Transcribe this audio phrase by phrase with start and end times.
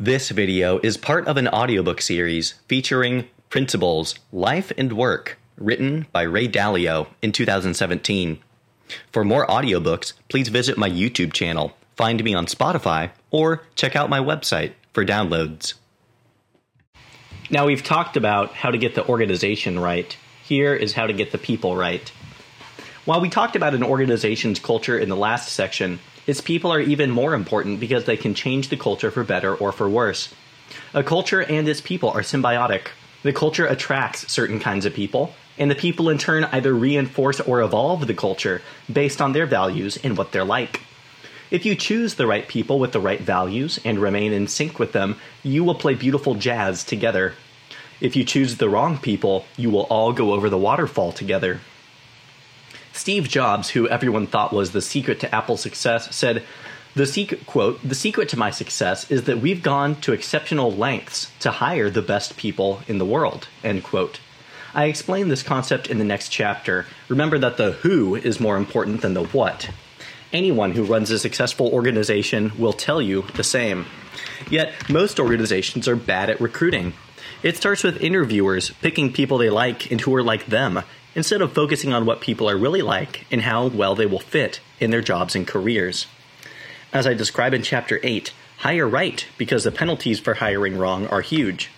[0.00, 6.22] This video is part of an audiobook series featuring Principles, Life and Work, written by
[6.22, 8.40] Ray Dalio in 2017.
[9.12, 14.10] For more audiobooks, please visit my YouTube channel, find me on Spotify, or check out
[14.10, 15.74] my website for downloads.
[17.48, 20.16] Now, we've talked about how to get the organization right.
[20.42, 22.08] Here is how to get the people right.
[23.04, 27.10] While we talked about an organization's culture in the last section, its people are even
[27.10, 30.32] more important because they can change the culture for better or for worse.
[30.92, 32.88] A culture and its people are symbiotic.
[33.22, 37.62] The culture attracts certain kinds of people, and the people in turn either reinforce or
[37.62, 38.62] evolve the culture
[38.92, 40.80] based on their values and what they're like.
[41.50, 44.92] If you choose the right people with the right values and remain in sync with
[44.92, 47.34] them, you will play beautiful jazz together.
[48.00, 51.60] If you choose the wrong people, you will all go over the waterfall together.
[52.94, 56.44] Steve Jobs, who everyone thought was the secret to Apple's success, said,
[56.94, 61.32] the secret quote, the secret to my success is that we've gone to exceptional lengths
[61.40, 64.20] to hire the best people in the world, end quote.
[64.72, 66.86] I explain this concept in the next chapter.
[67.08, 69.70] Remember that the who is more important than the what.
[70.32, 73.86] Anyone who runs a successful organization will tell you the same.
[74.48, 76.92] Yet, most organizations are bad at recruiting.
[77.42, 80.82] It starts with interviewers picking people they like and who are like them,
[81.14, 84.60] instead of focusing on what people are really like and how well they will fit
[84.80, 86.06] in their jobs and careers.
[86.92, 91.20] As I describe in Chapter 8, hire right because the penalties for hiring wrong are
[91.20, 91.70] huge.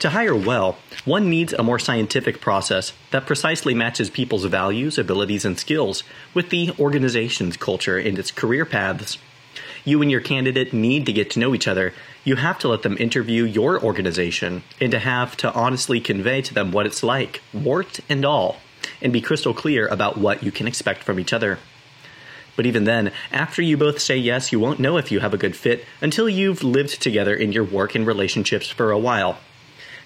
[0.00, 5.44] To hire well, one needs a more scientific process that precisely matches people's values, abilities,
[5.44, 6.02] and skills
[6.34, 9.16] with the organization's culture and its career paths.
[9.86, 11.94] You and your candidate need to get to know each other.
[12.24, 16.52] You have to let them interview your organization and to have to honestly convey to
[16.52, 18.56] them what it's like, wart and all,
[19.00, 21.60] and be crystal clear about what you can expect from each other.
[22.56, 25.38] But even then, after you both say yes, you won't know if you have a
[25.38, 29.38] good fit until you've lived together in your work and relationships for a while.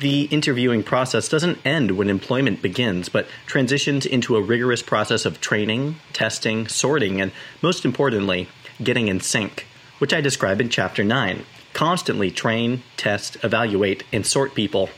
[0.00, 5.40] The interviewing process doesn't end when employment begins, but transitions into a rigorous process of
[5.40, 7.32] training, testing, sorting, and
[7.62, 8.48] most importantly,
[8.82, 9.66] getting in sync,
[9.98, 11.44] which I describe in Chapter 9.
[11.72, 14.90] Constantly train, test, evaluate, and sort people.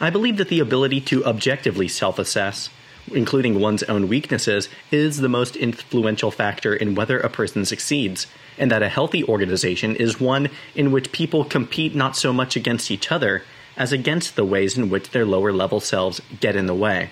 [0.00, 2.70] I believe that the ability to objectively self assess,
[3.12, 8.26] including one's own weaknesses, is the most influential factor in whether a person succeeds,
[8.58, 12.90] and that a healthy organization is one in which people compete not so much against
[12.90, 13.42] each other
[13.76, 17.10] as against the ways in which their lower level selves get in the way.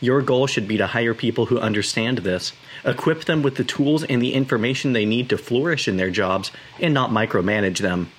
[0.00, 2.52] Your goal should be to hire people who understand this,
[2.84, 6.50] equip them with the tools and the information they need to flourish in their jobs,
[6.80, 8.10] and not micromanage them.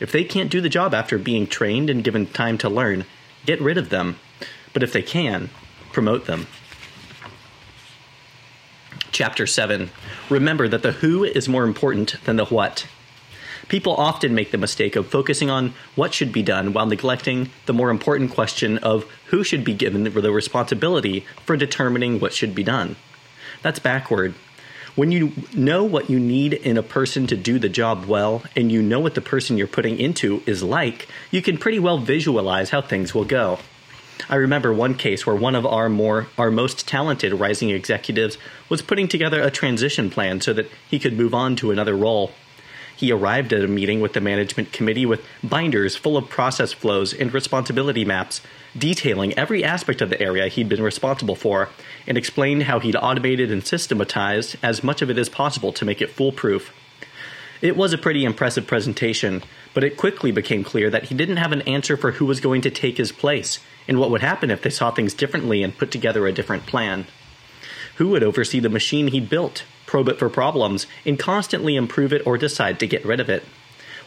[0.00, 3.04] If they can't do the job after being trained and given time to learn,
[3.46, 4.18] get rid of them.
[4.72, 5.50] But if they can,
[5.92, 6.46] promote them.
[9.12, 9.90] Chapter 7
[10.28, 12.86] Remember that the who is more important than the what.
[13.70, 17.72] People often make the mistake of focusing on what should be done while neglecting the
[17.72, 22.64] more important question of who should be given the responsibility for determining what should be
[22.64, 22.96] done.
[23.62, 24.34] That's backward.
[24.96, 28.72] When you know what you need in a person to do the job well, and
[28.72, 32.70] you know what the person you're putting into is like, you can pretty well visualize
[32.70, 33.60] how things will go.
[34.28, 38.36] I remember one case where one of our more our most talented rising executives
[38.68, 42.32] was putting together a transition plan so that he could move on to another role.
[43.00, 47.14] He arrived at a meeting with the management committee with binders full of process flows
[47.14, 48.42] and responsibility maps,
[48.76, 51.70] detailing every aspect of the area he'd been responsible for,
[52.06, 56.02] and explained how he'd automated and systematized as much of it as possible to make
[56.02, 56.74] it foolproof.
[57.62, 61.52] It was a pretty impressive presentation, but it quickly became clear that he didn't have
[61.52, 64.60] an answer for who was going to take his place, and what would happen if
[64.60, 67.06] they saw things differently and put together a different plan.
[67.96, 69.64] Who would oversee the machine he'd built?
[69.90, 73.42] Probe it for problems, and constantly improve it or decide to get rid of it.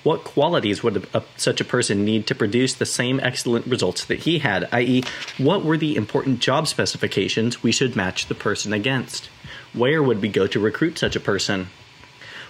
[0.01, 4.19] What qualities would a, such a person need to produce the same excellent results that
[4.19, 5.03] he had, i.e.,
[5.37, 9.25] what were the important job specifications we should match the person against?
[9.73, 11.67] Where would we go to recruit such a person?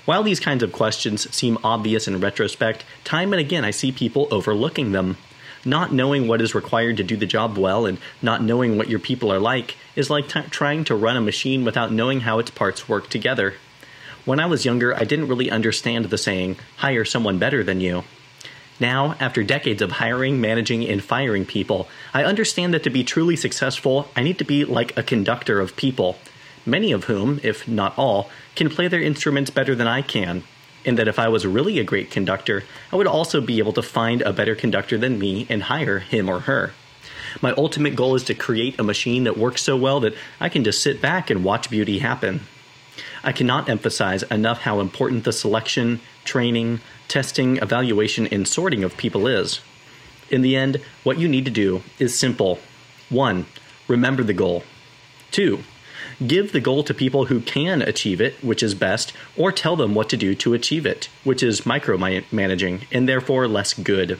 [0.05, 4.27] While these kinds of questions seem obvious in retrospect, time and again I see people
[4.29, 5.17] overlooking them.
[5.65, 8.99] Not knowing what is required to do the job well and not knowing what your
[8.99, 12.89] people are like is like trying to run a machine without knowing how its parts
[12.89, 13.53] work together.
[14.25, 18.03] When I was younger, I didn't really understand the saying, hire someone better than you.
[18.79, 23.35] Now, after decades of hiring, managing, and firing people, I understand that to be truly
[23.35, 26.17] successful, I need to be like a conductor of people,
[26.65, 30.43] many of whom, if not all, can play their instruments better than I can,
[30.85, 33.81] and that if I was really a great conductor, I would also be able to
[33.81, 36.73] find a better conductor than me and hire him or her.
[37.41, 40.63] My ultimate goal is to create a machine that works so well that I can
[40.63, 42.41] just sit back and watch beauty happen.
[43.23, 49.27] I cannot emphasize enough how important the selection, training, testing, evaluation, and sorting of people
[49.27, 49.61] is.
[50.29, 52.59] In the end, what you need to do is simple.
[53.09, 53.45] 1.
[53.87, 54.63] Remember the goal.
[55.31, 55.63] 2.
[56.25, 59.95] Give the goal to people who can achieve it, which is best, or tell them
[59.95, 64.19] what to do to achieve it, which is micromanaging and therefore less good.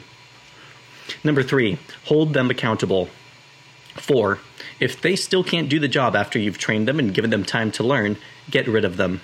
[1.22, 1.78] Number 3.
[2.06, 3.08] Hold them accountable.
[3.94, 4.38] 4.
[4.80, 7.70] If they still can't do the job after you've trained them and given them time
[7.72, 8.16] to learn,
[8.50, 9.20] get rid of them.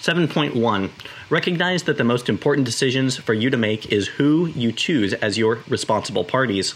[0.00, 0.90] 7.1
[1.30, 5.38] Recognize that the most important decisions for you to make is who you choose as
[5.38, 6.74] your responsible parties.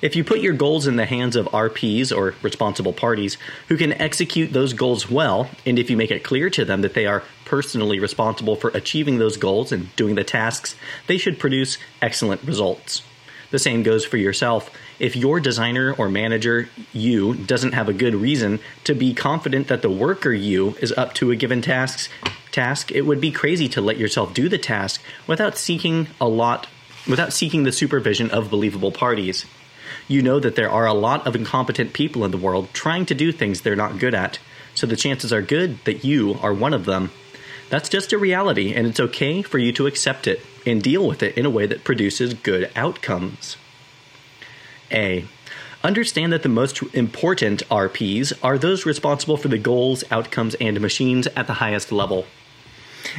[0.00, 3.38] If you put your goals in the hands of RPs or responsible parties
[3.68, 6.94] who can execute those goals well, and if you make it clear to them that
[6.94, 10.74] they are personally responsible for achieving those goals and doing the tasks,
[11.06, 13.02] they should produce excellent results.
[13.50, 14.70] The same goes for yourself.
[14.98, 19.82] If your designer or manager, you, doesn't have a good reason to be confident that
[19.82, 22.10] the worker, you, is up to a given task,
[22.50, 26.66] task, it would be crazy to let yourself do the task without seeking a lot
[27.08, 29.44] without seeking the supervision of believable parties.
[30.12, 33.14] You know that there are a lot of incompetent people in the world trying to
[33.14, 34.38] do things they're not good at,
[34.74, 37.10] so the chances are good that you are one of them.
[37.70, 41.22] That's just a reality, and it's okay for you to accept it and deal with
[41.22, 43.56] it in a way that produces good outcomes.
[44.90, 45.24] A.
[45.82, 51.26] Understand that the most important RPs are those responsible for the goals, outcomes, and machines
[51.28, 52.26] at the highest level.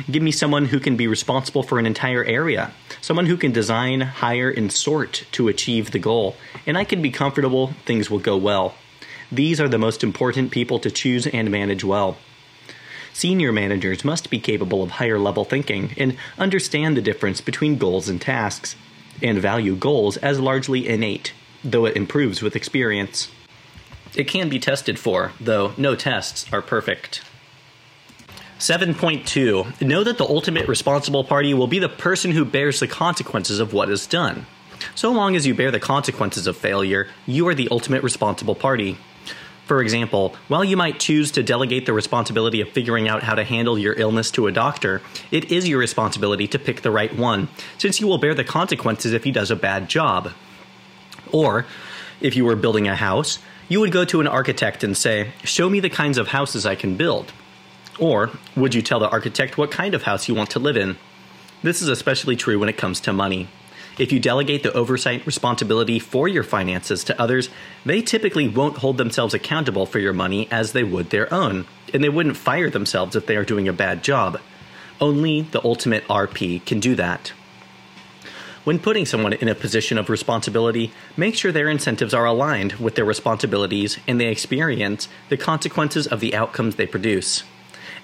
[0.10, 4.02] Give me someone who can be responsible for an entire area, someone who can design,
[4.02, 6.36] hire, and sort to achieve the goal,
[6.66, 8.76] and I can be comfortable things will go well.
[9.32, 12.18] These are the most important people to choose and manage well.
[13.14, 18.10] Senior managers must be capable of higher level thinking and understand the difference between goals
[18.10, 18.76] and tasks,
[19.22, 23.30] and value goals as largely innate, though it improves with experience.
[24.16, 27.22] It can be tested for, though no tests are perfect.
[28.64, 33.60] 7.2 Know that the ultimate responsible party will be the person who bears the consequences
[33.60, 34.46] of what is done.
[34.96, 38.98] So long as you bear the consequences of failure, you are the ultimate responsible party.
[39.66, 43.44] For example, while you might choose to delegate the responsibility of figuring out how to
[43.44, 47.50] handle your illness to a doctor, it is your responsibility to pick the right one,
[47.78, 50.32] since you will bear the consequences if he does a bad job.
[51.34, 51.66] Or,
[52.22, 55.70] if you were building a house, you would go to an architect and say, Show
[55.70, 57.34] me the kinds of houses I can build.
[58.00, 60.98] Or, would you tell the architect what kind of house you want to live in?
[61.62, 63.48] This is especially true when it comes to money.
[63.98, 67.50] If you delegate the oversight responsibility for your finances to others,
[67.86, 72.04] they typically won't hold themselves accountable for your money as they would their own, and
[72.04, 74.40] they wouldn't fire themselves if they are doing a bad job.
[75.00, 77.34] Only the ultimate RP can do that.
[78.64, 82.96] When putting someone in a position of responsibility, make sure their incentives are aligned with
[82.96, 87.44] their responsibilities and they experience the consequences of the outcomes they produce.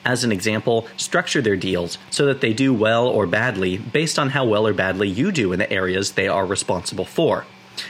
[0.05, 4.29] As an example, structure their deals so that they do well or badly based on
[4.29, 7.45] how well or badly you do in the areas they are responsible for.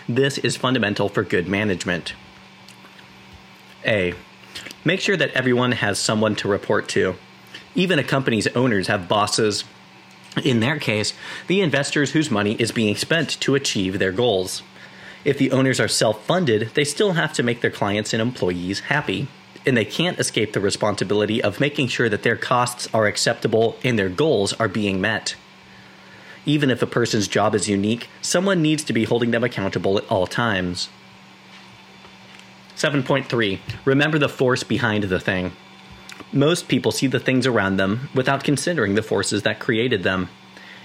[0.08, 2.14] This is fundamental for good management.
[3.86, 4.14] A.
[4.84, 7.16] Make sure that everyone has someone to report to.
[7.76, 9.64] Even a company's owners have bosses.
[10.44, 11.14] In their case,
[11.48, 14.64] the investors whose money is being spent to achieve their goals.
[15.24, 18.82] If the owners are self funded, they still have to make their clients and employees
[18.82, 19.28] happy
[19.66, 23.98] and they can't escape the responsibility of making sure that their costs are acceptable and
[23.98, 25.36] their goals are being met.
[26.46, 30.10] Even if a person's job is unique, someone needs to be holding them accountable at
[30.10, 30.90] all times.
[32.76, 35.52] 7.3 Remember the force behind the thing.
[36.32, 40.30] Most people see the things around them without considering the forces that created them.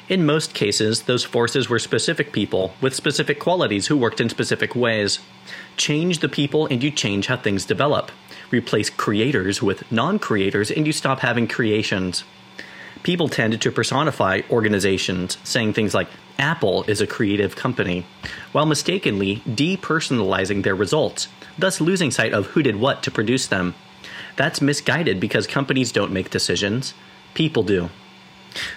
[0.09, 4.75] In most cases, those forces were specific people with specific qualities who worked in specific
[4.75, 5.19] ways.
[5.77, 8.11] Change the people and you change how things develop
[8.51, 12.25] replace creators with non creators, and you stop having creations.
[13.03, 16.09] People tend to personify organizations, saying things like,
[16.39, 18.07] Apple is a creative company,
[18.53, 23.75] while mistakenly depersonalizing their results, thus losing sight of who did what to produce them.
[24.37, 26.95] That's misguided because companies don't make decisions,
[27.35, 27.91] people do.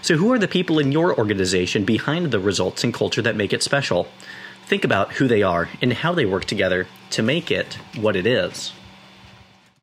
[0.02, 3.54] So, who are the people in your organization behind the results and culture that make
[3.54, 4.08] it special?
[4.66, 8.28] Think about who they are and how they work together to make it what it
[8.28, 8.74] is.